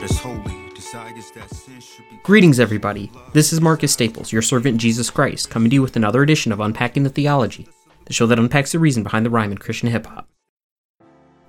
God 0.00 0.10
is 0.10 0.18
holy. 0.18 0.56
Greetings, 2.22 2.58
everybody. 2.58 3.12
This 3.34 3.52
is 3.52 3.60
Marcus 3.60 3.92
Staples, 3.92 4.32
your 4.32 4.40
servant 4.40 4.78
Jesus 4.78 5.10
Christ, 5.10 5.50
coming 5.50 5.68
to 5.68 5.74
you 5.74 5.82
with 5.82 5.94
another 5.94 6.22
edition 6.22 6.52
of 6.52 6.60
Unpacking 6.60 7.02
the 7.02 7.10
Theology, 7.10 7.68
the 8.06 8.14
show 8.14 8.26
that 8.26 8.38
unpacks 8.38 8.72
the 8.72 8.78
reason 8.78 9.02
behind 9.02 9.26
the 9.26 9.30
rhyme 9.30 9.52
in 9.52 9.58
Christian 9.58 9.90
hip 9.90 10.06
hop. 10.06 10.26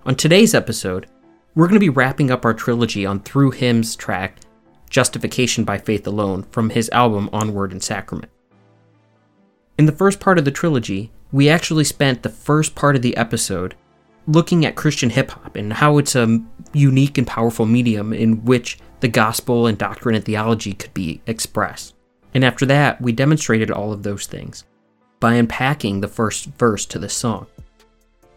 On 0.06 0.16
today's 0.16 0.54
episode, 0.54 1.08
we're 1.56 1.68
going 1.68 1.80
to 1.80 1.80
be 1.80 1.88
wrapping 1.88 2.30
up 2.30 2.44
our 2.44 2.54
trilogy 2.54 3.06
on 3.06 3.22
Through 3.22 3.52
Hymns 3.52 3.96
track, 3.96 4.40
Justification 4.90 5.64
by 5.64 5.78
Faith 5.78 6.06
Alone, 6.06 6.44
from 6.52 6.72
his 6.72 6.90
album 6.90 7.30
Onward 7.32 7.72
and 7.72 7.82
Sacrament. 7.82 8.32
In 9.78 9.86
the 9.86 9.94
first 9.94 10.20
part 10.20 10.38
of 10.38 10.44
the 10.44 10.52
trilogy, 10.52 11.10
we 11.32 11.48
actually 11.48 11.86
spent 11.86 12.22
the 12.22 12.30
first 12.30 12.76
part 12.76 12.98
of 12.98 13.02
the 13.02 13.16
episode 13.16 13.76
looking 14.28 14.66
at 14.66 14.76
Christian 14.76 15.10
hip 15.10 15.32
hop 15.32 15.56
and 15.56 15.74
how 15.74 15.98
it's 15.98 16.16
a 16.16 16.40
unique 16.74 17.18
and 17.18 17.28
powerful 17.28 17.66
medium 17.66 18.14
in 18.14 18.46
which 18.46 18.78
the 19.00 19.08
gospel 19.08 19.68
and 19.68 19.78
doctrine 19.78 20.16
and 20.16 20.24
theology 20.24 20.74
could 20.74 20.94
be 20.94 21.22
expressed. 21.28 21.96
And 22.34 22.46
after 22.46 22.66
that, 22.68 23.02
we 23.02 23.12
demonstrated 23.12 23.72
all 23.72 23.92
of 23.92 24.04
those 24.04 24.26
things 24.26 24.64
by 25.20 25.34
unpacking 25.34 26.02
the 26.02 26.08
first 26.08 26.46
verse 26.46 26.86
to 26.88 27.00
the 27.00 27.10
song. 27.10 27.48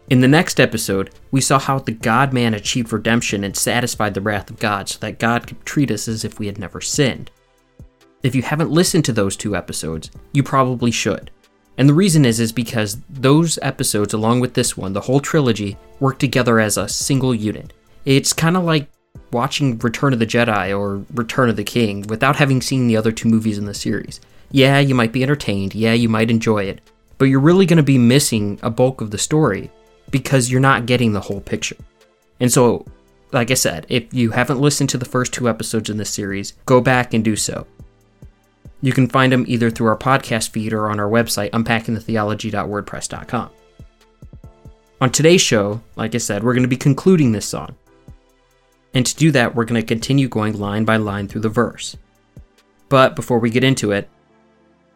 In 0.09 0.21
the 0.21 0.27
next 0.27 0.59
episode, 0.59 1.11
we 1.31 1.41
saw 1.41 1.57
how 1.57 1.79
the 1.79 1.91
God 1.91 2.31
man 2.31 2.53
achieved 2.53 2.93
redemption 2.93 3.43
and 3.43 3.55
satisfied 3.55 4.13
the 4.13 4.21
wrath 4.21 4.51
of 4.51 4.59
God 4.59 4.87
so 4.87 4.99
that 4.99 5.17
God 5.17 5.47
could 5.47 5.65
treat 5.65 5.89
us 5.89 6.07
as 6.07 6.23
if 6.23 6.37
we 6.37 6.45
had 6.45 6.59
never 6.59 6.79
sinned. 6.79 7.31
If 8.21 8.35
you 8.35 8.43
haven't 8.43 8.69
listened 8.69 9.05
to 9.05 9.13
those 9.13 9.35
two 9.35 9.55
episodes, 9.55 10.11
you 10.31 10.43
probably 10.43 10.91
should. 10.91 11.31
And 11.77 11.89
the 11.89 11.93
reason 11.93 12.25
is 12.25 12.39
is 12.39 12.51
because 12.51 12.97
those 13.09 13.59
episodes 13.61 14.13
along 14.13 14.39
with 14.39 14.53
this 14.53 14.77
one, 14.77 14.93
the 14.93 15.01
whole 15.01 15.19
trilogy, 15.19 15.77
work 15.99 16.19
together 16.19 16.59
as 16.59 16.77
a 16.77 16.87
single 16.87 17.35
unit. 17.35 17.73
It's 18.05 18.33
kind 18.33 18.55
of 18.55 18.63
like 18.63 18.87
watching 19.31 19.77
Return 19.79 20.13
of 20.13 20.19
the 20.19 20.25
Jedi 20.25 20.77
or 20.77 21.03
Return 21.13 21.49
of 21.49 21.55
the 21.55 21.63
King 21.63 22.03
without 22.03 22.37
having 22.37 22.61
seen 22.61 22.87
the 22.87 22.97
other 22.97 23.11
two 23.11 23.27
movies 23.27 23.57
in 23.57 23.65
the 23.65 23.73
series. 23.73 24.21
Yeah, 24.51 24.79
you 24.79 24.95
might 24.95 25.11
be 25.11 25.23
entertained, 25.23 25.75
yeah, 25.75 25.93
you 25.93 26.07
might 26.07 26.29
enjoy 26.29 26.63
it, 26.63 26.79
but 27.17 27.25
you're 27.25 27.39
really 27.39 27.65
going 27.65 27.77
to 27.77 27.83
be 27.83 27.97
missing 27.97 28.59
a 28.61 28.69
bulk 28.69 29.01
of 29.01 29.11
the 29.11 29.17
story 29.17 29.71
because 30.11 30.51
you're 30.51 30.61
not 30.61 30.85
getting 30.85 31.11
the 31.11 31.21
whole 31.21 31.41
picture. 31.41 31.77
And 32.39 32.51
so, 32.51 32.85
like 33.31 33.51
I 33.51 33.55
said, 33.55 33.85
if 33.89 34.13
you 34.13 34.31
haven't 34.31 34.61
listened 34.61 34.89
to 34.91 34.97
the 34.97 35.05
first 35.05 35.33
two 35.33 35.49
episodes 35.49 35.89
in 35.89 35.97
this 35.97 36.09
series, 36.09 36.53
go 36.65 36.79
back 36.79 37.13
and 37.13 37.23
do 37.23 37.35
so. 37.35 37.65
You 38.85 38.93
can 38.93 39.09
find 39.09 39.33
them 39.33 39.45
either 39.47 39.71
through 39.71 39.87
our 39.87 39.97
podcast 39.97 40.49
feed 40.49 40.71
or 40.71 40.91
on 40.91 40.99
our 40.99 41.09
website, 41.09 41.49
unpackingthetheology.wordpress.com. 41.49 43.49
On 45.01 45.09
today's 45.09 45.41
show, 45.41 45.81
like 45.95 46.13
I 46.13 46.19
said, 46.19 46.43
we're 46.43 46.53
going 46.53 46.61
to 46.61 46.69
be 46.69 46.77
concluding 46.77 47.31
this 47.31 47.47
song. 47.47 47.75
And 48.93 49.03
to 49.03 49.15
do 49.15 49.31
that, 49.31 49.55
we're 49.55 49.65
going 49.65 49.81
to 49.81 49.87
continue 49.87 50.27
going 50.27 50.59
line 50.59 50.85
by 50.85 50.97
line 50.97 51.27
through 51.27 51.41
the 51.41 51.49
verse. 51.49 51.97
But 52.87 53.15
before 53.15 53.39
we 53.39 53.49
get 53.49 53.63
into 53.63 53.91
it, 53.91 54.07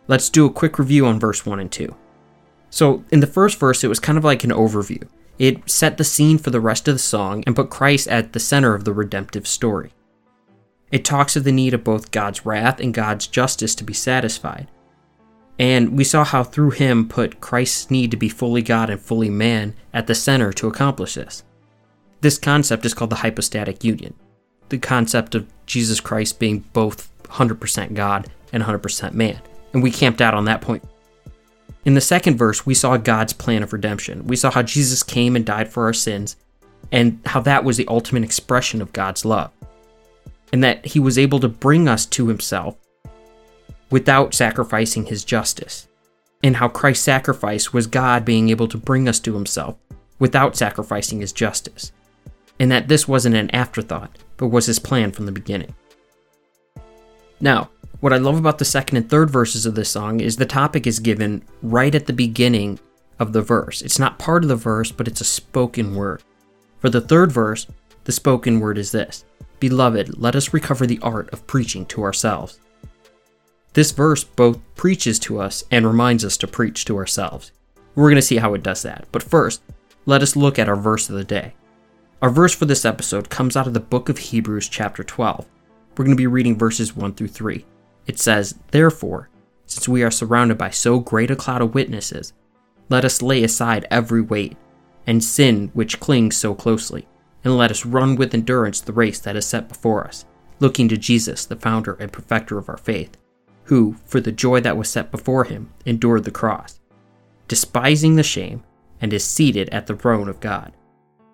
let's 0.07 0.29
do 0.29 0.45
a 0.45 0.53
quick 0.53 0.77
review 0.77 1.07
on 1.07 1.19
verse 1.19 1.43
1 1.43 1.59
and 1.59 1.71
2. 1.71 1.95
So, 2.69 3.03
in 3.09 3.21
the 3.21 3.25
first 3.25 3.57
verse, 3.57 3.83
it 3.83 3.87
was 3.87 3.99
kind 3.99 4.19
of 4.19 4.23
like 4.23 4.43
an 4.43 4.51
overview. 4.51 5.07
It 5.39 5.67
set 5.67 5.97
the 5.97 6.03
scene 6.03 6.37
for 6.37 6.51
the 6.51 6.61
rest 6.61 6.87
of 6.87 6.93
the 6.93 6.99
song 6.99 7.43
and 7.47 7.55
put 7.55 7.71
Christ 7.71 8.07
at 8.07 8.33
the 8.33 8.39
center 8.39 8.75
of 8.75 8.85
the 8.85 8.93
redemptive 8.93 9.47
story. 9.47 9.93
It 10.91 11.05
talks 11.05 11.35
of 11.35 11.43
the 11.43 11.51
need 11.51 11.73
of 11.73 11.83
both 11.83 12.11
God's 12.11 12.45
wrath 12.45 12.79
and 12.79 12.93
God's 12.93 13.27
justice 13.27 13.75
to 13.75 13.83
be 13.83 13.93
satisfied. 13.93 14.67
And 15.59 15.97
we 15.97 16.03
saw 16.03 16.23
how 16.23 16.43
through 16.43 16.71
him 16.71 17.07
put 17.07 17.41
Christ's 17.41 17.91
need 17.91 18.11
to 18.11 18.17
be 18.17 18.29
fully 18.29 18.61
God 18.61 18.89
and 18.89 18.99
fully 18.99 19.29
man 19.29 19.75
at 19.93 20.07
the 20.07 20.15
center 20.15 20.53
to 20.53 20.67
accomplish 20.67 21.15
this. 21.15 21.43
This 22.21 22.37
concept 22.37 22.85
is 22.85 22.93
called 22.93 23.09
the 23.09 23.17
hypostatic 23.17 23.83
union, 23.83 24.13
the 24.69 24.77
concept 24.77 25.35
of 25.35 25.47
Jesus 25.65 25.99
Christ 25.99 26.39
being 26.39 26.59
both 26.73 27.11
100% 27.23 27.93
God 27.93 28.29
and 28.51 28.63
100% 28.63 29.13
man. 29.13 29.41
And 29.73 29.83
we 29.83 29.91
camped 29.91 30.21
out 30.21 30.33
on 30.33 30.45
that 30.45 30.61
point. 30.61 30.83
In 31.85 31.93
the 31.93 32.01
second 32.01 32.37
verse, 32.37 32.65
we 32.65 32.73
saw 32.73 32.97
God's 32.97 33.33
plan 33.33 33.63
of 33.63 33.73
redemption. 33.73 34.27
We 34.27 34.35
saw 34.35 34.51
how 34.51 34.63
Jesus 34.63 35.03
came 35.03 35.35
and 35.35 35.45
died 35.45 35.71
for 35.71 35.85
our 35.85 35.93
sins, 35.93 36.35
and 36.91 37.19
how 37.25 37.39
that 37.41 37.63
was 37.63 37.77
the 37.77 37.87
ultimate 37.87 38.23
expression 38.23 38.81
of 38.81 38.93
God's 38.93 39.23
love. 39.23 39.51
And 40.51 40.63
that 40.63 40.85
he 40.85 40.99
was 40.99 41.17
able 41.17 41.39
to 41.39 41.47
bring 41.47 41.87
us 41.87 42.05
to 42.07 42.27
himself 42.27 42.75
without 43.89 44.33
sacrificing 44.33 45.05
his 45.05 45.23
justice. 45.23 45.87
And 46.43 46.55
how 46.55 46.69
Christ's 46.69 47.03
sacrifice 47.03 47.73
was 47.73 47.87
God 47.87 48.25
being 48.25 48.49
able 48.49 48.67
to 48.69 48.77
bring 48.77 49.07
us 49.07 49.19
to 49.21 49.33
himself 49.33 49.77
without 50.19 50.55
sacrificing 50.55 51.21
his 51.21 51.33
justice 51.33 51.91
and 52.59 52.71
that 52.71 52.87
this 52.87 53.07
wasn't 53.07 53.35
an 53.35 53.49
afterthought, 53.51 54.17
but 54.37 54.47
was 54.47 54.65
his 54.65 54.79
plan 54.79 55.11
from 55.11 55.25
the 55.25 55.31
beginning. 55.31 55.73
Now, 57.39 57.69
what 58.01 58.13
I 58.13 58.17
love 58.17 58.37
about 58.37 58.57
the 58.57 58.65
second 58.65 58.97
and 58.97 59.09
third 59.09 59.29
verses 59.29 59.65
of 59.65 59.75
this 59.75 59.89
song 59.89 60.19
is 60.19 60.35
the 60.35 60.45
topic 60.45 60.85
is 60.85 60.99
given 60.99 61.43
right 61.61 61.95
at 61.95 62.05
the 62.05 62.13
beginning 62.13 62.79
of 63.17 63.33
the 63.33 63.41
verse. 63.41 63.81
It's 63.81 63.99
not 63.99 64.19
part 64.19 64.43
of 64.43 64.49
the 64.49 64.55
verse, 64.55 64.91
but 64.91 65.07
it's 65.07 65.21
a 65.21 65.25
spoken 65.25 65.95
word. 65.95 66.21
For 66.79 66.89
the 66.89 67.01
third 67.01 67.31
verse, 67.31 67.65
the 68.09 68.13
spoken 68.13 68.59
word 68.59 68.79
is 68.79 68.91
this 68.91 69.23
Beloved, 69.59 70.17
let 70.19 70.35
us 70.35 70.51
recover 70.51 70.87
the 70.87 70.97
art 71.03 71.29
of 71.31 71.45
preaching 71.45 71.85
to 71.85 72.01
ourselves. 72.01 72.59
This 73.73 73.91
verse 73.91 74.23
both 74.23 74.57
preaches 74.75 75.19
to 75.19 75.39
us 75.39 75.63
and 75.69 75.85
reminds 75.85 76.25
us 76.25 76.35
to 76.37 76.47
preach 76.47 76.85
to 76.85 76.97
ourselves. 76.97 77.51
We're 77.93 78.09
going 78.09 78.15
to 78.15 78.23
see 78.23 78.37
how 78.37 78.55
it 78.55 78.63
does 78.63 78.81
that. 78.81 79.05
But 79.11 79.21
first, 79.21 79.61
let 80.07 80.23
us 80.23 80.35
look 80.35 80.57
at 80.57 80.67
our 80.67 80.75
verse 80.75 81.07
of 81.07 81.17
the 81.17 81.23
day. 81.23 81.53
Our 82.23 82.31
verse 82.31 82.55
for 82.55 82.65
this 82.65 82.83
episode 82.83 83.29
comes 83.29 83.55
out 83.55 83.67
of 83.67 83.75
the 83.75 83.79
book 83.79 84.09
of 84.09 84.17
Hebrews, 84.17 84.69
chapter 84.69 85.03
12. 85.03 85.45
We're 85.95 86.05
going 86.05 86.17
to 86.17 86.23
be 86.23 86.25
reading 86.25 86.57
verses 86.57 86.95
1 86.95 87.13
through 87.13 87.27
3. 87.27 87.63
It 88.07 88.17
says, 88.17 88.55
Therefore, 88.71 89.29
since 89.67 89.87
we 89.87 90.01
are 90.01 90.09
surrounded 90.09 90.57
by 90.57 90.71
so 90.71 90.99
great 90.99 91.29
a 91.29 91.35
cloud 91.35 91.61
of 91.61 91.75
witnesses, 91.75 92.33
let 92.89 93.05
us 93.05 93.21
lay 93.21 93.43
aside 93.43 93.85
every 93.91 94.21
weight 94.21 94.57
and 95.05 95.23
sin 95.23 95.69
which 95.75 95.99
clings 95.99 96.35
so 96.35 96.55
closely, 96.55 97.07
and 97.43 97.57
let 97.57 97.71
us 97.71 97.85
run 97.85 98.15
with 98.15 98.33
endurance 98.33 98.81
the 98.81 98.93
race 98.93 99.19
that 99.19 99.35
is 99.35 99.45
set 99.45 99.69
before 99.69 100.05
us, 100.05 100.25
looking 100.59 100.87
to 100.89 100.97
Jesus, 100.97 101.45
the 101.45 101.55
founder 101.55 101.93
and 101.93 102.11
perfecter 102.11 102.57
of 102.57 102.69
our 102.69 102.77
faith, 102.77 103.17
who, 103.65 103.95
for 104.05 104.19
the 104.19 104.31
joy 104.31 104.59
that 104.61 104.77
was 104.77 104.89
set 104.89 105.11
before 105.11 105.45
him, 105.45 105.71
endured 105.85 106.23
the 106.23 106.31
cross, 106.31 106.79
despising 107.47 108.15
the 108.15 108.23
shame, 108.23 108.63
and 109.01 109.13
is 109.13 109.23
seated 109.23 109.69
at 109.69 109.87
the 109.87 109.95
throne 109.95 110.27
of 110.27 110.39
God. 110.39 110.73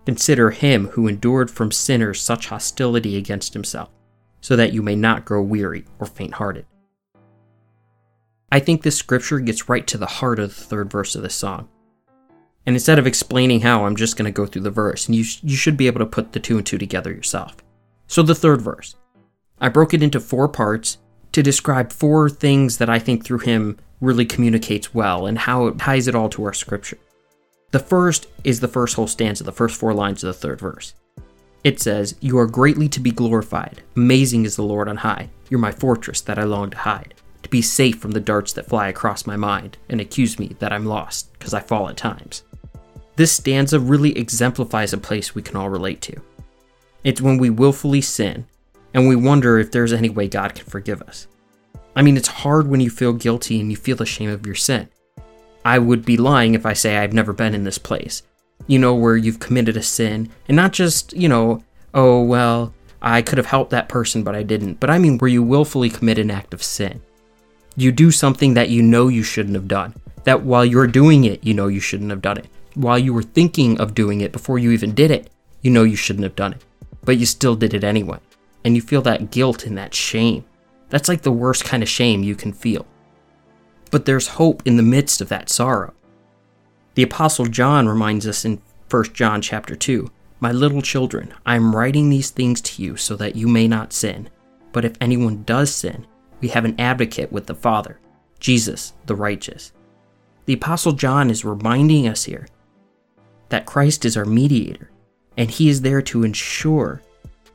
Consider 0.04 0.50
him 0.50 0.88
who 0.88 1.08
endured 1.08 1.50
from 1.50 1.72
sinners 1.72 2.20
such 2.20 2.46
hostility 2.46 3.16
against 3.16 3.54
himself, 3.54 3.90
so 4.40 4.54
that 4.54 4.72
you 4.72 4.82
may 4.82 4.94
not 4.94 5.24
grow 5.24 5.42
weary 5.42 5.84
or 5.98 6.06
faint 6.06 6.34
hearted. 6.34 6.66
I 8.52 8.60
think 8.60 8.82
this 8.82 8.96
scripture 8.96 9.40
gets 9.40 9.68
right 9.68 9.86
to 9.88 9.98
the 9.98 10.06
heart 10.06 10.38
of 10.38 10.50
the 10.50 10.62
third 10.62 10.90
verse 10.90 11.16
of 11.16 11.22
this 11.22 11.34
song. 11.34 11.68
And 12.66 12.74
instead 12.74 12.98
of 12.98 13.06
explaining 13.06 13.60
how, 13.60 13.84
I'm 13.84 13.96
just 13.96 14.16
going 14.16 14.26
to 14.26 14.36
go 14.36 14.44
through 14.44 14.62
the 14.62 14.70
verse, 14.70 15.06
and 15.06 15.14
you, 15.14 15.22
sh- 15.22 15.40
you 15.42 15.56
should 15.56 15.76
be 15.76 15.86
able 15.86 16.00
to 16.00 16.06
put 16.06 16.32
the 16.32 16.40
two 16.40 16.58
and 16.58 16.66
two 16.66 16.78
together 16.78 17.12
yourself. 17.12 17.56
So, 18.08 18.22
the 18.22 18.34
third 18.34 18.60
verse. 18.60 18.96
I 19.60 19.68
broke 19.68 19.94
it 19.94 20.02
into 20.02 20.20
four 20.20 20.48
parts 20.48 20.98
to 21.32 21.42
describe 21.42 21.92
four 21.92 22.28
things 22.28 22.78
that 22.78 22.90
I 22.90 22.98
think 22.98 23.24
through 23.24 23.38
him 23.38 23.78
really 24.00 24.26
communicates 24.26 24.94
well 24.94 25.26
and 25.26 25.38
how 25.38 25.66
it 25.66 25.78
ties 25.78 26.08
it 26.08 26.14
all 26.14 26.28
to 26.30 26.44
our 26.44 26.52
scripture. 26.52 26.98
The 27.72 27.78
first 27.78 28.26
is 28.44 28.60
the 28.60 28.68
first 28.68 28.96
whole 28.96 29.06
stanza, 29.06 29.44
the 29.44 29.52
first 29.52 29.78
four 29.78 29.94
lines 29.94 30.22
of 30.22 30.28
the 30.28 30.40
third 30.40 30.60
verse. 30.60 30.94
It 31.64 31.80
says, 31.80 32.14
You 32.20 32.38
are 32.38 32.46
greatly 32.46 32.88
to 32.90 33.00
be 33.00 33.10
glorified. 33.10 33.82
Amazing 33.96 34.44
is 34.44 34.56
the 34.56 34.62
Lord 34.62 34.88
on 34.88 34.98
high. 34.98 35.30
You're 35.50 35.60
my 35.60 35.72
fortress 35.72 36.20
that 36.22 36.38
I 36.38 36.44
long 36.44 36.70
to 36.70 36.76
hide, 36.78 37.14
to 37.42 37.48
be 37.48 37.60
safe 37.60 37.98
from 37.98 38.12
the 38.12 38.20
darts 38.20 38.52
that 38.52 38.68
fly 38.68 38.88
across 38.88 39.26
my 39.26 39.36
mind 39.36 39.76
and 39.88 40.00
accuse 40.00 40.38
me 40.38 40.56
that 40.58 40.72
I'm 40.72 40.86
lost, 40.86 41.32
because 41.32 41.54
I 41.54 41.60
fall 41.60 41.88
at 41.88 41.96
times. 41.96 42.44
This 43.16 43.32
stanza 43.32 43.80
really 43.80 44.16
exemplifies 44.16 44.92
a 44.92 44.98
place 44.98 45.34
we 45.34 45.42
can 45.42 45.56
all 45.56 45.70
relate 45.70 46.00
to. 46.02 46.20
It's 47.02 47.20
when 47.20 47.38
we 47.38 47.50
willfully 47.50 48.02
sin 48.02 48.46
and 48.92 49.08
we 49.08 49.16
wonder 49.16 49.58
if 49.58 49.72
there's 49.72 49.92
any 49.92 50.08
way 50.08 50.28
God 50.28 50.54
can 50.54 50.66
forgive 50.66 51.02
us. 51.02 51.26
I 51.94 52.02
mean, 52.02 52.16
it's 52.16 52.28
hard 52.28 52.68
when 52.68 52.80
you 52.80 52.90
feel 52.90 53.14
guilty 53.14 53.58
and 53.58 53.70
you 53.70 53.76
feel 53.76 53.96
the 53.96 54.06
shame 54.06 54.28
of 54.28 54.44
your 54.44 54.54
sin. 54.54 54.88
I 55.64 55.78
would 55.78 56.04
be 56.04 56.16
lying 56.16 56.54
if 56.54 56.66
I 56.66 56.74
say 56.74 56.96
I've 56.96 57.12
never 57.12 57.32
been 57.32 57.54
in 57.54 57.64
this 57.64 57.78
place. 57.78 58.22
You 58.66 58.78
know, 58.78 58.94
where 58.94 59.16
you've 59.16 59.40
committed 59.40 59.76
a 59.76 59.82
sin, 59.82 60.30
and 60.48 60.56
not 60.56 60.72
just, 60.72 61.12
you 61.12 61.28
know, 61.28 61.62
oh, 61.92 62.22
well, 62.22 62.72
I 63.02 63.22
could 63.22 63.38
have 63.38 63.46
helped 63.46 63.70
that 63.70 63.88
person, 63.88 64.22
but 64.24 64.34
I 64.34 64.42
didn't. 64.42 64.80
But 64.80 64.90
I 64.90 64.98
mean, 64.98 65.18
where 65.18 65.28
you 65.28 65.42
willfully 65.42 65.90
commit 65.90 66.18
an 66.18 66.30
act 66.30 66.54
of 66.54 66.62
sin. 66.62 67.00
You 67.76 67.92
do 67.92 68.10
something 68.10 68.54
that 68.54 68.70
you 68.70 68.82
know 68.82 69.08
you 69.08 69.22
shouldn't 69.22 69.54
have 69.54 69.68
done. 69.68 69.94
That 70.24 70.42
while 70.42 70.64
you're 70.64 70.86
doing 70.86 71.24
it, 71.24 71.44
you 71.44 71.54
know 71.54 71.68
you 71.68 71.80
shouldn't 71.80 72.10
have 72.10 72.22
done 72.22 72.38
it. 72.38 72.48
While 72.76 72.98
you 73.00 73.12
were 73.12 73.22
thinking 73.24 73.80
of 73.80 73.94
doing 73.94 74.20
it 74.20 74.30
before 74.30 74.60
you 74.60 74.70
even 74.70 74.94
did 74.94 75.10
it, 75.10 75.28
you 75.62 75.72
know 75.72 75.82
you 75.82 75.96
shouldn't 75.96 76.24
have 76.24 76.36
done 76.36 76.52
it. 76.52 76.64
But 77.04 77.18
you 77.18 77.26
still 77.26 77.56
did 77.56 77.74
it 77.74 77.82
anyway. 77.82 78.20
And 78.64 78.76
you 78.76 78.82
feel 78.82 79.02
that 79.02 79.32
guilt 79.32 79.66
and 79.66 79.76
that 79.76 79.94
shame. 79.94 80.44
That's 80.90 81.08
like 81.08 81.22
the 81.22 81.32
worst 81.32 81.64
kind 81.64 81.82
of 81.82 81.88
shame 81.88 82.22
you 82.22 82.36
can 82.36 82.52
feel 82.52 82.86
but 83.90 84.04
there's 84.04 84.28
hope 84.28 84.62
in 84.66 84.76
the 84.76 84.82
midst 84.82 85.20
of 85.20 85.28
that 85.28 85.48
sorrow. 85.48 85.94
The 86.94 87.02
apostle 87.02 87.46
John 87.46 87.88
reminds 87.88 88.26
us 88.26 88.44
in 88.44 88.60
1 88.90 89.04
John 89.12 89.42
chapter 89.42 89.76
2, 89.76 90.10
My 90.40 90.52
little 90.52 90.82
children, 90.82 91.34
I 91.44 91.56
am 91.56 91.74
writing 91.74 92.08
these 92.08 92.30
things 92.30 92.60
to 92.62 92.82
you 92.82 92.96
so 92.96 93.16
that 93.16 93.36
you 93.36 93.48
may 93.48 93.68
not 93.68 93.92
sin. 93.92 94.28
But 94.72 94.84
if 94.84 94.96
anyone 95.00 95.44
does 95.44 95.74
sin, 95.74 96.06
we 96.40 96.48
have 96.48 96.64
an 96.64 96.78
advocate 96.78 97.32
with 97.32 97.46
the 97.46 97.54
Father, 97.54 97.98
Jesus 98.38 98.92
the 99.06 99.14
righteous. 99.14 99.72
The 100.44 100.54
Apostle 100.54 100.92
John 100.92 101.30
is 101.30 101.44
reminding 101.44 102.06
us 102.06 102.24
here 102.24 102.46
that 103.48 103.66
Christ 103.66 104.04
is 104.04 104.16
our 104.16 104.24
mediator, 104.24 104.90
and 105.36 105.50
he 105.50 105.68
is 105.68 105.82
there 105.82 106.02
to 106.02 106.24
ensure 106.24 107.02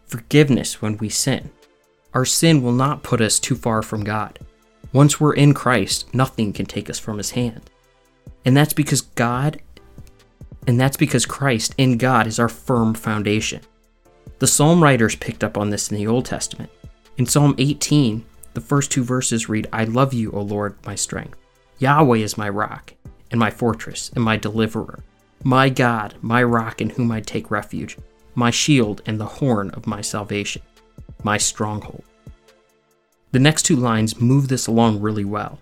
forgiveness 0.06 0.82
when 0.82 0.98
we 0.98 1.10
sin. 1.10 1.52
Our 2.14 2.26
sin 2.26 2.62
will 2.62 2.74
not 2.74 3.04
put 3.04 3.22
us 3.22 3.40
too 3.40 3.56
far 3.56 3.82
from 3.82 4.04
God. 4.04 4.40
Once 4.94 5.20
we're 5.20 5.34
in 5.34 5.54
Christ, 5.54 6.14
nothing 6.14 6.52
can 6.52 6.66
take 6.66 6.90
us 6.90 7.00
from 7.00 7.18
his 7.18 7.32
hand. 7.32 7.70
And 8.44 8.58
that's 8.58 8.74
because 8.74 9.02
God 9.02 9.62
and 10.68 10.80
that's 10.80 10.98
because 10.98 11.26
Christ 11.26 11.74
in 11.78 11.98
God 11.98 12.28
is 12.28 12.40
our 12.40 12.50
firm 12.50 12.94
foundation. 12.94 13.62
The 14.40 14.48
psalm 14.48 14.82
writers 14.82 15.16
picked 15.16 15.44
up 15.44 15.58
on 15.58 15.70
this 15.70 15.90
in 15.90 15.98
the 15.98 16.08
Old 16.08 16.26
Testament. 16.26 16.70
In 17.18 17.26
Psalm 17.26 17.56
18, 17.58 18.24
the 18.54 18.62
first 18.62 18.92
two 18.92 19.04
verses 19.04 19.50
read, 19.50 19.68
I 19.74 19.86
love 19.86 20.14
you, 20.14 20.32
O 20.32 20.42
Lord, 20.42 20.76
my 20.86 20.96
strength. 20.96 21.38
Yahweh 21.80 22.20
is 22.20 22.38
my 22.38 22.50
rock, 22.50 22.94
and 23.32 23.40
my 23.40 23.50
fortress, 23.50 24.12
and 24.16 24.24
my 24.24 24.38
deliverer. 24.38 25.04
My 25.44 25.70
God, 25.70 26.16
my 26.22 26.44
rock 26.44 26.82
in 26.82 26.92
whom 26.92 27.12
I 27.12 27.20
take 27.22 27.50
refuge, 27.50 27.98
my 28.36 28.52
shield 28.52 29.02
and 29.08 29.20
the 29.20 29.26
horn 29.26 29.72
of 29.72 29.88
my 29.88 30.02
salvation, 30.02 30.62
my 31.24 31.38
stronghold. 31.38 32.04
The 33.32 33.40
next 33.40 33.64
two 33.64 33.76
lines 33.76 34.22
move 34.22 34.50
this 34.50 34.68
along 34.68 35.02
really 35.02 35.26
well. 35.26 35.60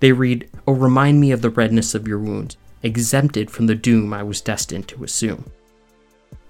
They 0.00 0.12
read, 0.12 0.48
Oh, 0.66 0.72
remind 0.72 1.20
me 1.20 1.32
of 1.32 1.42
the 1.42 1.50
redness 1.50 1.94
of 1.94 2.06
your 2.06 2.18
wounds, 2.18 2.56
exempted 2.82 3.50
from 3.50 3.66
the 3.66 3.74
doom 3.74 4.14
I 4.14 4.22
was 4.22 4.40
destined 4.40 4.86
to 4.88 5.02
assume. 5.02 5.50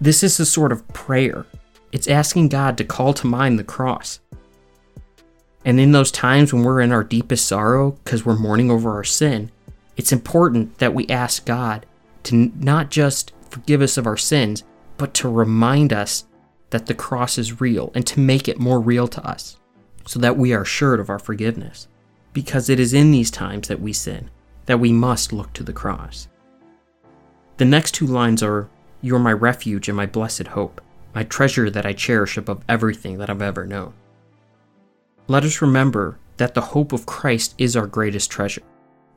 This 0.01 0.23
is 0.23 0.39
a 0.39 0.45
sort 0.45 0.71
of 0.71 0.87
prayer. 0.89 1.47
It's 1.91 2.09
asking 2.09 2.51
God 2.51 2.77
to 2.79 2.85
call 2.85 3.15
to 3.15 3.27
mind 3.27 3.59
the 3.59 3.65
cross. 3.65 4.21
And 5.65 5.81
in 5.81 5.93
those 5.93 6.11
times 6.11 6.53
when 6.53 6.65
we're 6.65 6.81
in 6.81 6.93
our 6.93 7.05
deepest 7.05 7.47
sorrow 7.47 7.93
because 8.05 8.27
we're 8.27 8.39
mourning 8.39 8.71
over 8.71 8.93
our 8.93 9.05
sin, 9.05 9.51
it's 9.97 10.13
important 10.13 10.79
that 10.79 10.95
we 10.95 11.07
ask 11.09 11.47
God 11.47 11.87
to 12.25 12.53
not 12.57 12.91
just 12.91 13.33
forgive 13.51 13.81
us 13.81 13.97
of 13.97 14.07
our 14.07 14.17
sins, 14.17 14.65
but 14.97 15.15
to 15.15 15.29
remind 15.29 15.93
us 15.93 16.25
that 16.71 16.87
the 16.87 16.95
cross 16.95 17.39
is 17.39 17.61
real 17.61 17.91
and 17.95 18.07
to 18.07 18.21
make 18.21 18.49
it 18.49 18.59
more 18.59 18.81
real 18.81 19.09
to 19.09 19.27
us 19.27 19.59
so 20.07 20.19
that 20.19 20.37
we 20.37 20.53
are 20.53 20.63
assured 20.63 21.01
of 21.01 21.11
our 21.11 21.19
forgiveness. 21.19 21.89
Because 22.33 22.69
it 22.69 22.79
is 22.79 22.93
in 22.93 23.11
these 23.11 23.31
times 23.31 23.69
that 23.69 23.81
we 23.81 23.93
sin 23.93 24.31
that 24.69 24.79
we 24.79 24.93
must 24.93 25.33
look 25.33 25.51
to 25.55 25.63
the 25.63 25.73
cross. 25.73 26.29
The 27.57 27.65
next 27.65 27.93
two 27.93 28.07
lines 28.07 28.43
are 28.43 28.69
You 29.01 29.17
are 29.17 29.19
my 29.19 29.33
refuge 29.33 29.89
and 29.89 29.97
my 29.97 30.05
blessed 30.05 30.49
hope, 30.49 30.83
my 31.15 31.25
treasure 31.25 31.71
that 31.71 31.87
I 31.87 31.95
cherish 31.95 32.37
above 32.37 32.63
everything 32.69 33.17
that 33.17 33.31
I've 33.31 33.41
ever 33.41 33.65
known. 33.65 33.95
Let 35.27 35.45
us 35.45 35.63
remember 35.63 36.19
that 36.37 36.53
the 36.53 36.61
hope 36.61 36.93
of 36.93 37.07
Christ 37.07 37.55
is 37.57 37.77
our 37.77 37.87
greatest 37.87 38.31
treasure, 38.31 38.63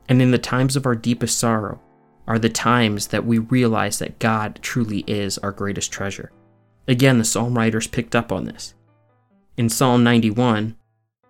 and 0.08 0.22
in 0.22 0.30
the 0.30 0.38
times 0.38 0.74
of 0.74 0.86
our 0.86 0.94
deepest 0.94 1.38
sorrow 1.38 1.78
are 2.26 2.38
the 2.38 2.48
times 2.48 3.08
that 3.08 3.24
we 3.24 3.38
realize 3.38 3.98
that 3.98 4.18
God 4.18 4.58
truly 4.62 5.04
is 5.06 5.38
our 5.38 5.52
greatest 5.52 5.92
treasure. 5.92 6.32
Again, 6.86 7.18
the 7.18 7.24
psalm 7.24 7.56
writers 7.56 7.86
picked 7.86 8.16
up 8.16 8.32
on 8.32 8.44
this. 8.44 8.74
In 9.56 9.68
Psalm 9.68 10.02
91, 10.02 10.76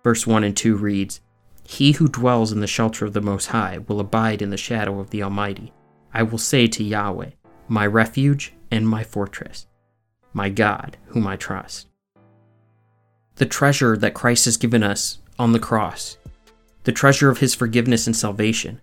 verse 0.03 0.25
1 0.25 0.43
and 0.43 0.55
2 0.55 0.75
reads, 0.75 1.21
he 1.65 1.93
who 1.93 2.07
dwells 2.07 2.51
in 2.51 2.59
the 2.59 2.67
shelter 2.67 3.05
of 3.05 3.13
the 3.13 3.21
Most 3.21 3.47
High 3.47 3.79
will 3.87 3.99
abide 3.99 4.41
in 4.41 4.49
the 4.49 4.57
shadow 4.57 4.99
of 4.99 5.09
the 5.09 5.23
Almighty. 5.23 5.71
I 6.13 6.23
will 6.23 6.37
say 6.37 6.67
to 6.67 6.83
Yahweh, 6.83 7.31
my 7.67 7.87
refuge 7.87 8.53
and 8.69 8.87
my 8.87 9.03
fortress, 9.03 9.67
my 10.33 10.49
God, 10.49 10.97
whom 11.07 11.25
I 11.25 11.37
trust. 11.37 11.87
The 13.35 13.45
treasure 13.45 13.97
that 13.97 14.13
Christ 14.13 14.45
has 14.45 14.57
given 14.57 14.83
us 14.83 15.19
on 15.39 15.53
the 15.53 15.59
cross, 15.59 16.17
the 16.83 16.91
treasure 16.91 17.29
of 17.29 17.39
his 17.39 17.55
forgiveness 17.55 18.05
and 18.05 18.15
salvation, 18.15 18.81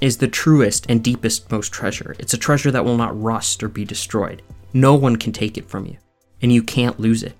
is 0.00 0.18
the 0.18 0.28
truest 0.28 0.86
and 0.88 1.02
deepest 1.02 1.50
most 1.50 1.72
treasure. 1.72 2.14
It's 2.18 2.34
a 2.34 2.38
treasure 2.38 2.70
that 2.70 2.84
will 2.84 2.96
not 2.96 3.20
rust 3.20 3.62
or 3.62 3.68
be 3.68 3.84
destroyed. 3.84 4.42
No 4.72 4.94
one 4.94 5.16
can 5.16 5.32
take 5.32 5.56
it 5.56 5.68
from 5.68 5.86
you, 5.86 5.96
and 6.42 6.52
you 6.52 6.62
can't 6.62 7.00
lose 7.00 7.22
it, 7.22 7.34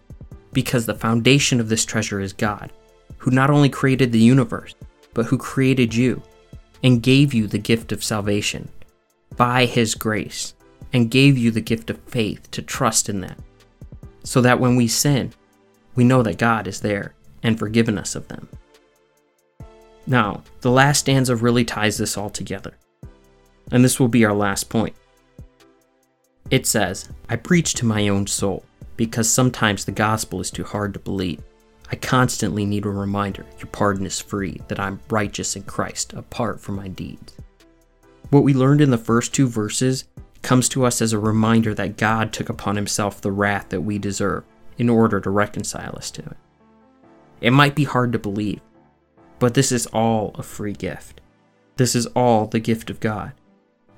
because 0.53 0.87
the 0.87 0.95
foundation 0.95 1.61
of 1.61 1.69
this 1.69 1.85
treasure 1.85 2.21
is 2.21 2.33
God 2.33 2.73
who 3.19 3.31
not 3.31 3.51
only 3.51 3.69
created 3.69 4.13
the 4.13 4.19
universe, 4.19 4.75
but 5.13 5.27
who 5.27 5.39
created 5.39 5.95
you 5.95 6.23
and 6.83 7.03
gave 7.03 7.35
you 7.35 7.47
the 7.47 7.59
gift 7.59 7.93
of 7.93 8.05
salvation 8.05 8.69
by 9.37 9.67
his 9.67 9.95
grace 9.95 10.55
and 10.93 11.11
gave 11.11 11.37
you 11.37 11.51
the 11.51 11.61
gift 11.61 11.91
of 11.91 12.01
faith 12.03 12.51
to 12.53 12.63
trust 12.63 13.09
in 13.09 13.21
that. 13.21 13.39
So 14.23 14.41
that 14.41 14.61
when 14.61 14.77
we 14.77 14.89
sin, 14.89 15.33
we 15.95 16.05
know 16.05 16.23
that 16.23 16.39
God 16.39 16.67
is 16.67 16.81
there 16.81 17.15
and 17.43 17.59
forgiven 17.59 17.99
us 17.99 18.15
of 18.15 18.29
them. 18.29 18.49
Now, 20.07 20.43
the 20.61 20.71
last 20.71 21.01
stanza 21.01 21.35
really 21.35 21.65
ties 21.65 21.99
this 21.99 22.17
all 22.17 22.31
together. 22.31 22.75
And 23.73 23.85
this 23.85 23.99
will 23.99 24.09
be 24.09 24.25
our 24.25 24.35
last 24.35 24.69
point. 24.69 24.95
It 26.51 26.67
says, 26.67 27.09
I 27.29 27.37
preach 27.37 27.75
to 27.75 27.85
my 27.85 28.09
own 28.09 28.27
soul 28.27 28.65
because 28.97 29.29
sometimes 29.29 29.85
the 29.85 29.93
gospel 29.93 30.41
is 30.41 30.51
too 30.51 30.65
hard 30.65 30.95
to 30.95 31.01
believe. 31.01 31.43
I 31.91 31.97
constantly 31.97 32.65
need 32.65 32.85
a 32.85 32.91
reminder 32.91 33.45
your 33.59 33.69
pardon 33.69 34.07
is 34.07 34.21
free, 34.21 34.61
that 34.69 34.81
I'm 34.81 35.01
righteous 35.09 35.57
in 35.57 35.63
Christ 35.63 36.13
apart 36.13 36.61
from 36.61 36.77
my 36.77 36.89
deeds. 36.89 37.35
What 38.31 38.43
we 38.43 38.55
learned 38.55 38.81
in 38.81 38.91
the 38.91 38.99
first 38.99 39.35
two 39.35 39.49
verses 39.49 40.05
comes 40.43 40.69
to 40.71 40.85
us 40.85 41.03
as 41.03 41.13
a 41.13 41.19
reminder 41.19 41.75
that 41.75 41.97
God 41.97 42.33
took 42.33 42.49
upon 42.49 42.77
himself 42.77 43.21
the 43.21 43.33
wrath 43.33 43.69
that 43.71 43.81
we 43.81 43.99
deserve 43.99 44.45
in 44.79 44.89
order 44.89 45.21
to 45.21 45.31
reconcile 45.31 45.95
us 45.97 46.11
to 46.13 46.23
it. 46.23 46.37
It 47.41 47.51
might 47.51 47.75
be 47.75 47.85
hard 47.85 48.13
to 48.13 48.19
believe, 48.19 48.61
but 49.39 49.55
this 49.55 49.73
is 49.73 49.87
all 49.87 50.33
a 50.37 50.43
free 50.43 50.73
gift. 50.73 51.21
This 51.77 51.95
is 51.95 52.07
all 52.09 52.47
the 52.47 52.61
gift 52.61 52.91
of 52.91 53.01
God. 53.01 53.33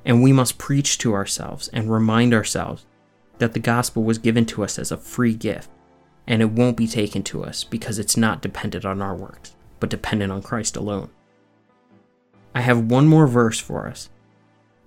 And 0.05 0.23
we 0.23 0.33
must 0.33 0.59
preach 0.59 0.99
to 0.99 1.15
ourselves 1.15 1.69
and 1.69 1.93
remind 1.93 2.35
ourselves 2.35 2.87
that 3.39 3.53
the 3.53 3.61
gospel 3.61 4.03
was 4.03 4.19
given 4.19 4.47
to 4.47 4.65
us 4.65 4.79
as 4.79 4.91
a 4.91 4.97
free 4.97 5.35
gift 5.35 5.71
and 6.29 6.43
it 6.43 6.51
won't 6.51 6.77
be 6.77 6.87
taken 6.87 7.23
to 7.25 7.43
us 7.43 7.65
because 7.65 7.99
it's 7.99 8.17
not 8.17 8.43
dependent 8.43 8.85
on 8.85 9.01
our 9.01 9.17
works, 9.17 9.57
but 9.81 9.89
dependent 9.89 10.31
on 10.31 10.43
Christ 10.43 10.77
alone. 10.77 11.09
I 12.55 12.61
have 12.61 12.91
one 12.91 13.09
more 13.09 13.27
verse 13.27 13.59
for 13.59 13.89
us, 13.89 14.11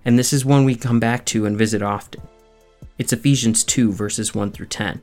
and 0.05 0.19
this 0.19 0.33
is 0.33 0.45
one 0.45 0.65
we 0.65 0.75
come 0.75 0.99
back 0.99 1.25
to 1.27 1.47
and 1.47 1.57
visit 1.57 1.81
often. 1.81 2.21
It's 2.99 3.11
Ephesians 3.11 3.63
2, 3.63 3.91
verses 3.91 4.35
1 4.35 4.51
through 4.51 4.67
10. 4.67 5.01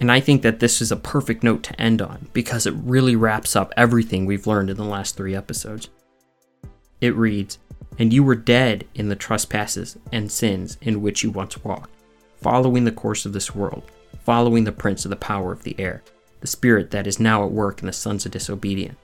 And 0.00 0.12
I 0.12 0.20
think 0.20 0.42
that 0.42 0.60
this 0.60 0.80
is 0.80 0.92
a 0.92 0.96
perfect 0.96 1.42
note 1.42 1.62
to 1.64 1.80
end 1.80 2.00
on 2.00 2.28
because 2.32 2.66
it 2.66 2.74
really 2.74 3.16
wraps 3.16 3.56
up 3.56 3.72
everything 3.76 4.26
we've 4.26 4.46
learned 4.46 4.70
in 4.70 4.76
the 4.76 4.84
last 4.84 5.16
three 5.16 5.34
episodes. 5.34 5.88
It 7.00 7.16
reads, 7.16 7.58
And 7.98 8.12
you 8.12 8.22
were 8.22 8.36
dead 8.36 8.86
in 8.94 9.08
the 9.08 9.16
trespasses 9.16 9.98
and 10.12 10.30
sins 10.30 10.78
in 10.80 11.02
which 11.02 11.24
you 11.24 11.30
once 11.30 11.62
walked, 11.64 11.90
following 12.40 12.84
the 12.84 12.92
course 12.92 13.26
of 13.26 13.32
this 13.32 13.54
world 13.54 13.90
following 14.28 14.64
the 14.64 14.72
prince 14.72 15.06
of 15.06 15.08
the 15.08 15.16
power 15.16 15.52
of 15.52 15.62
the 15.62 15.74
air, 15.78 16.02
the 16.42 16.46
spirit 16.46 16.90
that 16.90 17.06
is 17.06 17.18
now 17.18 17.42
at 17.42 17.50
work 17.50 17.80
in 17.80 17.86
the 17.86 17.92
sons 17.94 18.26
of 18.26 18.32
disobedience, 18.32 18.98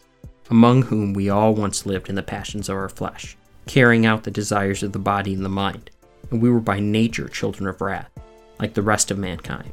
among 0.51 0.83
whom 0.83 1.15
we 1.15 1.31
all 1.31 1.55
once 1.55 1.87
lived 1.87 2.11
in 2.11 2.15
the 2.15 2.23
passions 2.23 2.69
of 2.69 2.77
our 2.77 2.91
flesh, 2.91 3.35
carrying 3.65 4.05
out 4.05 4.25
the 4.25 4.31
desires 4.31 4.83
of 4.83 4.93
the 4.93 4.99
body 4.99 5.33
and 5.33 5.43
the 5.43 5.49
mind, 5.49 5.89
and 6.31 6.43
we 6.43 6.51
were 6.51 6.61
by 6.61 6.79
nature 6.79 7.27
children 7.27 7.67
of 7.67 7.81
wrath, 7.81 8.11
like 8.59 8.75
the 8.75 8.83
rest 8.83 9.11
of 9.11 9.17
mankind. 9.17 9.73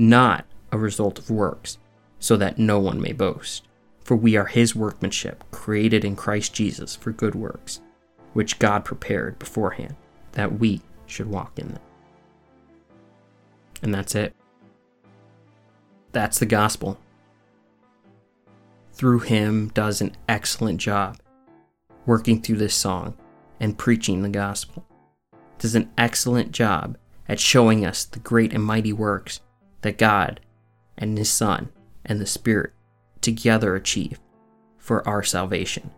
not 0.00 0.46
a 0.72 0.78
result 0.78 1.18
of 1.18 1.30
works, 1.30 1.78
so 2.18 2.36
that 2.36 2.58
no 2.58 2.78
one 2.78 3.00
may 3.00 3.12
boast. 3.12 3.68
For 4.02 4.16
we 4.16 4.36
are 4.36 4.46
his 4.46 4.74
workmanship, 4.74 5.44
created 5.52 6.04
in 6.04 6.16
Christ 6.16 6.54
Jesus 6.54 6.96
for 6.96 7.12
good 7.12 7.34
works, 7.34 7.80
which 8.32 8.58
God 8.58 8.84
prepared 8.84 9.38
beforehand, 9.38 9.94
that 10.32 10.58
we 10.58 10.80
should 11.06 11.28
walk 11.28 11.58
in 11.58 11.68
them. 11.68 11.82
And 13.82 13.94
that's 13.94 14.14
it. 14.14 14.34
That's 16.12 16.38
the 16.38 16.46
gospel. 16.46 16.98
Through 18.92 19.20
him 19.20 19.68
does 19.68 20.00
an 20.00 20.16
excellent 20.28 20.80
job 20.80 21.18
working 22.06 22.42
through 22.42 22.56
this 22.56 22.74
song 22.74 23.16
and 23.60 23.78
preaching 23.78 24.22
the 24.22 24.28
gospel. 24.28 24.86
Does 25.58 25.74
an 25.74 25.90
excellent 25.96 26.52
job 26.52 26.98
at 27.28 27.38
showing 27.38 27.86
us 27.86 28.04
the 28.04 28.18
great 28.18 28.52
and 28.52 28.64
mighty 28.64 28.92
works 28.92 29.40
that 29.82 29.98
God 29.98 30.40
and 30.96 31.18
His 31.18 31.30
Son 31.30 31.70
and 32.04 32.20
the 32.20 32.26
Spirit 32.26 32.72
together 33.20 33.74
achieve 33.74 34.18
for 34.78 35.06
our 35.06 35.22
salvation, 35.22 35.90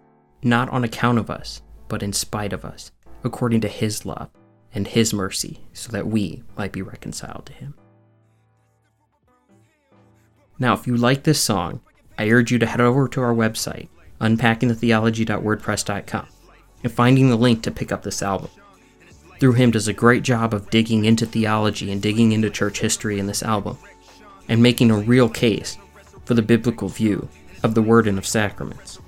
not 0.42 0.68
on 0.70 0.84
account 0.84 1.18
of 1.18 1.30
us, 1.30 1.62
but 1.88 2.02
in 2.02 2.12
spite 2.12 2.52
of 2.52 2.64
us, 2.64 2.90
according 3.24 3.60
to 3.62 3.68
His 3.68 4.04
love 4.04 4.30
and 4.74 4.88
His 4.88 5.14
mercy, 5.14 5.60
so 5.72 5.90
that 5.92 6.06
we 6.06 6.42
might 6.56 6.72
be 6.72 6.82
reconciled 6.82 7.46
to 7.46 7.52
Him. 7.52 7.74
Now, 10.58 10.74
if 10.74 10.86
you 10.86 10.96
like 10.96 11.24
this 11.24 11.40
song, 11.40 11.80
I 12.18 12.30
urge 12.30 12.52
you 12.52 12.58
to 12.58 12.66
head 12.66 12.80
over 12.80 13.08
to 13.08 13.20
our 13.20 13.34
website, 13.34 13.88
unpackingthetheology.wordpress.com, 14.20 16.28
and 16.84 16.92
finding 16.92 17.30
the 17.30 17.36
link 17.36 17.62
to 17.62 17.70
pick 17.70 17.90
up 17.90 18.02
this 18.02 18.22
album. 18.22 18.50
Through 19.42 19.54
Him 19.54 19.72
does 19.72 19.88
a 19.88 19.92
great 19.92 20.22
job 20.22 20.54
of 20.54 20.70
digging 20.70 21.04
into 21.04 21.26
theology 21.26 21.90
and 21.90 22.00
digging 22.00 22.30
into 22.30 22.48
church 22.48 22.78
history 22.78 23.18
in 23.18 23.26
this 23.26 23.42
album, 23.42 23.76
and 24.48 24.62
making 24.62 24.92
a 24.92 24.96
real 24.96 25.28
case 25.28 25.78
for 26.24 26.34
the 26.34 26.42
biblical 26.42 26.86
view 26.86 27.28
of 27.64 27.74
the 27.74 27.82
Word 27.82 28.06
and 28.06 28.18
of 28.18 28.24
sacraments. 28.24 29.00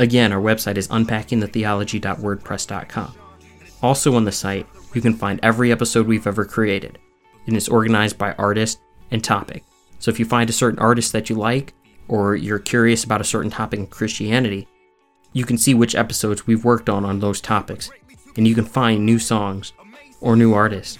Again, 0.00 0.32
our 0.32 0.40
website 0.40 0.76
is 0.76 0.88
unpackingthetheology.wordpress.com. 0.88 3.14
Also 3.80 4.16
on 4.16 4.24
the 4.24 4.32
site, 4.32 4.66
you 4.92 5.00
can 5.00 5.14
find 5.14 5.38
every 5.44 5.70
episode 5.70 6.08
we've 6.08 6.26
ever 6.26 6.44
created, 6.44 6.98
and 7.46 7.56
it's 7.56 7.68
organized 7.68 8.18
by 8.18 8.32
artist 8.32 8.80
and 9.12 9.22
topic. 9.22 9.62
So 10.00 10.10
if 10.10 10.18
you 10.18 10.24
find 10.24 10.50
a 10.50 10.52
certain 10.52 10.80
artist 10.80 11.12
that 11.12 11.30
you 11.30 11.36
like, 11.36 11.74
or 12.08 12.34
you're 12.34 12.58
curious 12.58 13.04
about 13.04 13.20
a 13.20 13.24
certain 13.24 13.52
topic 13.52 13.78
in 13.78 13.86
Christianity, 13.86 14.66
you 15.32 15.44
can 15.44 15.56
see 15.56 15.74
which 15.74 15.94
episodes 15.94 16.44
we've 16.44 16.64
worked 16.64 16.88
on 16.88 17.04
on 17.04 17.20
those 17.20 17.40
topics, 17.40 17.88
and 18.36 18.46
you 18.46 18.54
can 18.54 18.64
find 18.64 19.04
new 19.04 19.18
songs 19.18 19.72
or 20.20 20.36
new 20.36 20.54
artists 20.54 20.98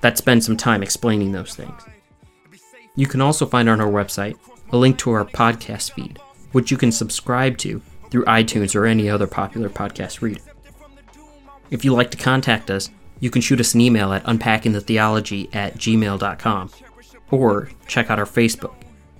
that 0.00 0.18
spend 0.18 0.42
some 0.44 0.56
time 0.56 0.82
explaining 0.82 1.32
those 1.32 1.54
things. 1.54 1.82
You 2.96 3.06
can 3.06 3.20
also 3.20 3.46
find 3.46 3.68
on 3.68 3.80
our 3.80 3.90
website 3.90 4.36
a 4.72 4.76
link 4.76 4.98
to 4.98 5.10
our 5.12 5.24
podcast 5.24 5.92
feed, 5.92 6.18
which 6.52 6.70
you 6.70 6.76
can 6.76 6.92
subscribe 6.92 7.58
to 7.58 7.80
through 8.10 8.24
iTunes 8.24 8.74
or 8.74 8.86
any 8.86 9.08
other 9.08 9.26
popular 9.26 9.68
podcast 9.68 10.20
reader. 10.20 10.42
If 11.70 11.84
you'd 11.84 11.94
like 11.94 12.10
to 12.10 12.16
contact 12.16 12.70
us, 12.70 12.90
you 13.20 13.30
can 13.30 13.42
shoot 13.42 13.60
us 13.60 13.74
an 13.74 13.80
email 13.80 14.12
at 14.12 14.24
unpackingthetheology 14.24 15.54
at 15.54 15.76
gmail.com 15.76 16.70
or 17.30 17.70
check 17.86 18.10
out 18.10 18.18
our 18.18 18.24
Facebook 18.24 18.74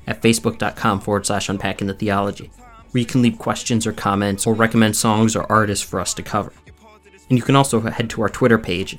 at 0.06 0.20
facebook.com 0.20 1.00
forward 1.00 1.26
slash 1.26 1.48
unpackingthetheology, 1.48 2.50
where 2.90 3.00
you 3.00 3.06
can 3.06 3.22
leave 3.22 3.38
questions 3.38 3.86
or 3.86 3.92
comments 3.92 4.46
or 4.46 4.54
recommend 4.54 4.96
songs 4.96 5.36
or 5.36 5.50
artists 5.50 5.84
for 5.84 6.00
us 6.00 6.14
to 6.14 6.22
cover. 6.22 6.52
And 7.30 7.38
you 7.38 7.42
can 7.42 7.56
also 7.56 7.80
head 7.80 8.10
to 8.10 8.22
our 8.22 8.28
Twitter 8.28 8.58
page 8.58 8.98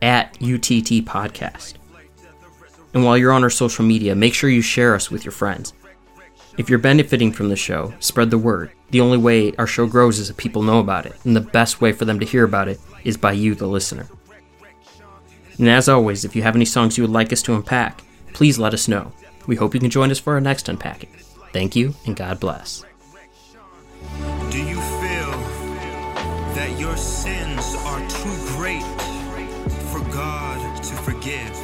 at 0.00 0.36
UTT 0.36 1.04
Podcast. 1.04 1.74
And 2.94 3.04
while 3.04 3.18
you're 3.18 3.32
on 3.32 3.42
our 3.42 3.50
social 3.50 3.84
media, 3.84 4.14
make 4.14 4.34
sure 4.34 4.48
you 4.48 4.62
share 4.62 4.94
us 4.94 5.10
with 5.10 5.24
your 5.24 5.32
friends. 5.32 5.74
If 6.58 6.68
you're 6.68 6.78
benefiting 6.78 7.32
from 7.32 7.48
the 7.48 7.56
show, 7.56 7.92
spread 7.98 8.30
the 8.30 8.38
word. 8.38 8.72
The 8.90 9.00
only 9.00 9.18
way 9.18 9.54
our 9.56 9.66
show 9.66 9.86
grows 9.86 10.18
is 10.18 10.28
if 10.30 10.36
people 10.36 10.62
know 10.62 10.78
about 10.78 11.06
it, 11.06 11.14
and 11.24 11.34
the 11.34 11.40
best 11.40 11.80
way 11.80 11.92
for 11.92 12.04
them 12.04 12.20
to 12.20 12.26
hear 12.26 12.44
about 12.44 12.68
it 12.68 12.78
is 13.04 13.16
by 13.16 13.32
you, 13.32 13.54
the 13.54 13.66
listener. 13.66 14.06
And 15.58 15.68
as 15.68 15.88
always, 15.88 16.24
if 16.24 16.36
you 16.36 16.42
have 16.42 16.56
any 16.56 16.66
songs 16.66 16.98
you 16.98 17.04
would 17.04 17.10
like 17.10 17.32
us 17.32 17.42
to 17.42 17.54
unpack, 17.54 18.02
please 18.34 18.58
let 18.58 18.74
us 18.74 18.88
know. 18.88 19.12
We 19.46 19.56
hope 19.56 19.74
you 19.74 19.80
can 19.80 19.90
join 19.90 20.10
us 20.10 20.18
for 20.18 20.34
our 20.34 20.40
next 20.40 20.68
unpacking. 20.68 21.10
Thank 21.52 21.74
you, 21.74 21.94
and 22.06 22.14
God 22.14 22.38
bless. 22.38 22.84
That 26.62 26.78
your 26.78 26.96
sins 26.96 27.74
are 27.86 27.98
too 28.08 28.36
great 28.54 28.84
for 29.90 29.98
God 30.12 30.80
to 30.80 30.94
forgive? 30.94 31.56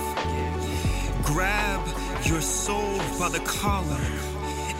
Grab 1.22 1.86
your 2.24 2.40
soul 2.40 2.98
by 3.16 3.28
the 3.28 3.38
collar 3.46 4.04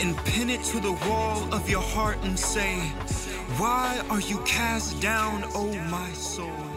and 0.00 0.16
pin 0.24 0.50
it 0.50 0.64
to 0.64 0.80
the 0.80 0.90
wall 1.06 1.38
of 1.54 1.70
your 1.70 1.82
heart 1.82 2.18
and 2.24 2.36
say, 2.36 2.78
Why 3.60 4.04
are 4.10 4.18
you 4.18 4.38
cast 4.38 5.00
down, 5.00 5.44
O 5.54 5.72
my 5.88 6.10
soul? 6.14 6.68